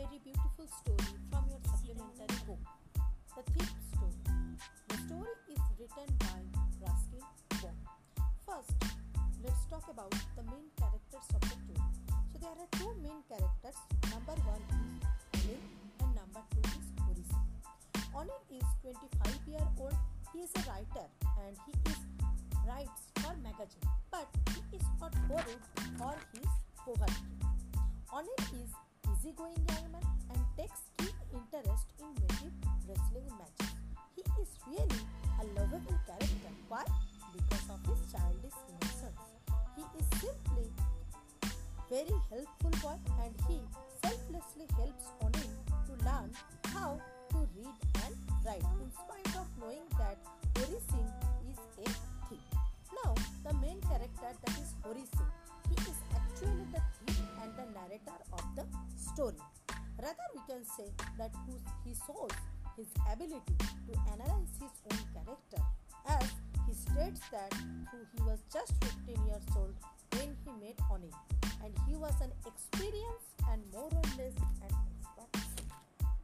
[0.00, 2.62] story from your supplementary book,
[3.36, 4.16] The Thief Story.
[4.88, 6.40] The story is written by
[6.80, 7.24] Ruskin
[7.60, 7.76] Bond.
[8.48, 8.72] First,
[9.44, 11.84] let's talk about the main characters of the story.
[12.32, 13.76] So there are two main characters.
[14.08, 15.04] Number one is
[15.36, 15.60] Anil
[16.00, 18.08] and number two is Hori Singh.
[18.16, 19.96] Anil is 25 year old.
[20.32, 21.06] He is a writer
[21.44, 22.00] and he is
[22.64, 25.64] writes for magazine, but he is not worried
[26.00, 26.48] or his
[26.88, 27.28] poverty.
[28.08, 28.72] Anil is
[29.20, 32.56] easygoing young man and takes keen interest in native
[32.88, 33.76] wrestling matches.
[34.16, 35.02] He is really
[35.40, 36.52] a lovable character.
[36.68, 36.84] Why?
[37.36, 39.20] Because of his childish innocence.
[39.76, 40.72] He is simply
[41.90, 43.60] very helpful boy and he
[44.00, 45.52] selflessly helps Anil
[45.84, 46.30] to learn
[46.72, 46.96] how
[47.30, 48.14] to read and
[48.46, 50.16] write in spite of knowing that
[50.56, 51.12] Hori Singh
[51.44, 51.88] is a
[52.28, 52.46] thief.
[53.04, 53.12] Now,
[53.44, 55.34] the main character that is Hori Singh,
[55.68, 58.39] he is actually the thief and the narrator of
[59.14, 59.42] story.
[59.98, 61.32] Rather, we can say that
[61.84, 62.30] he shows
[62.76, 65.62] his ability to analyze his own character
[66.08, 66.26] as
[66.66, 68.72] he states that he was just
[69.06, 69.74] 15 years old
[70.16, 71.12] when he met Anil
[71.64, 74.72] and he was an experienced and more or less an
[75.18, 75.60] expert.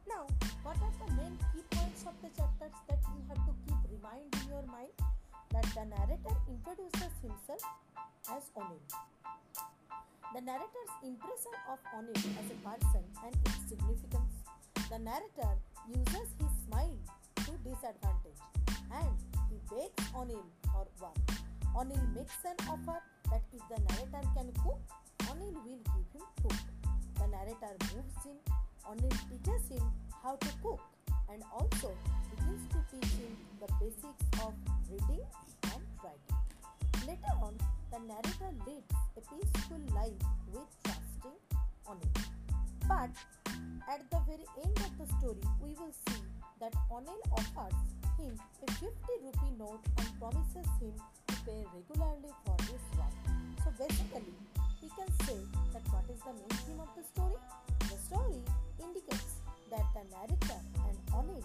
[0.07, 0.25] Now,
[0.63, 4.27] what are the main key points of the chapters that you have to keep remind
[4.41, 4.95] in your mind?
[5.51, 7.63] That the narrator introduces himself
[8.31, 8.81] as Anil.
[10.35, 14.35] The narrator's impression of Anil as a person and its significance.
[14.89, 15.55] The narrator
[15.87, 16.99] uses his smile
[17.47, 18.41] to disadvantage
[18.91, 19.15] and
[19.49, 21.17] he begs Anil for work.
[21.75, 24.81] Anil makes an offer that if the narrator can cook,
[25.31, 26.59] Anil will give him food.
[27.15, 28.37] The narrator moves in,
[28.85, 30.81] Anil teaches him how to cook
[37.97, 40.21] the narrator leads a peaceful life
[40.53, 41.39] with trusting
[41.89, 42.13] Anil.
[42.87, 43.09] But
[43.89, 46.21] at the very end of the story, we will see
[46.61, 47.79] that Anil offers
[48.19, 48.85] him a 50
[49.25, 50.93] rupee note and promises him
[51.27, 53.17] to pay regularly for his work.
[53.65, 54.35] So basically,
[54.81, 55.41] we can say
[55.73, 57.41] that what is the main theme of the story?
[57.79, 58.41] The story
[58.77, 59.41] indicates
[59.71, 61.41] that the narrator and Anil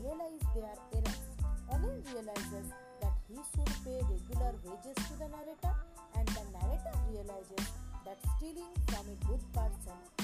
[0.00, 1.20] realize their errors.
[1.68, 5.74] Anil realizes that he should pay regular wages to the narrator
[8.56, 10.19] from a good person